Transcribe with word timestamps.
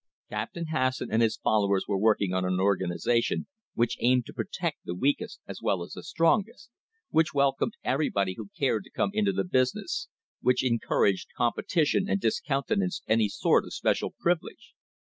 Captain 0.31 0.65
Hasson 0.71 1.09
and 1.11 1.21
his 1.21 1.37
followers 1.37 1.85
were 1.87 1.95
working 1.95 2.33
on 2.33 2.43
an 2.43 2.59
organisation 2.59 3.45
which 3.75 3.97
aimed 3.99 4.25
to 4.25 4.33
protect 4.33 4.79
the 4.83 4.95
weak 4.95 5.21
est 5.21 5.39
as 5.47 5.59
well 5.61 5.83
as 5.83 5.91
the 5.91 6.01
strongest; 6.01 6.71
which 7.11 7.35
welcomed 7.35 7.75
everybody 7.83 8.33
who 8.35 8.49
cared 8.57 8.83
to 8.85 8.89
come 8.89 9.11
into 9.13 9.31
the 9.31 9.43
business; 9.43 10.07
which 10.41 10.63
encouraged 10.65 11.27
competition 11.37 12.09
and 12.09 12.19
discountenanced 12.19 13.03
any 13.07 13.29
sort 13.29 13.63
of 13.63 13.75
special 13.75 14.15
privilege. 14.19 14.73